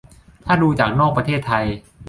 [0.45, 1.65] ถ้าดูจากนอกประเทศไทย